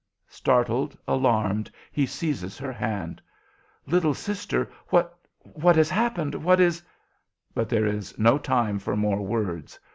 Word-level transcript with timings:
Startled, 0.29 0.97
alarmed, 1.07 1.69
he 1.91 2.07
seizes 2.07 2.57
her 2.57 2.73
hand. 2.73 3.21
"Little 3.85 4.15
sister! 4.15 4.67
What 4.89 5.15
what 5.43 5.75
has 5.75 5.91
happened 5.91 6.33
what 6.33 6.59
is" 6.59 6.81
But 7.53 7.69
there 7.69 7.85
is 7.85 8.17
no 8.17 8.39
time 8.39 8.79
for 8.79 8.95
more 8.95 9.21
words. 9.21 9.79